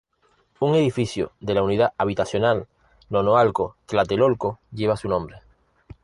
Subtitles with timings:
[0.59, 2.65] Un edificio de la Unidad Habitacional
[3.09, 5.41] Nonoalco-Tlatelolco lleva su nombre.